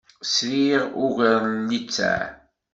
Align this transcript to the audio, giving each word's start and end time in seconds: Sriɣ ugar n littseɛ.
Sriɣ 0.35 0.83
ugar 1.05 1.41
n 1.55 1.55
littseɛ. 1.69 2.23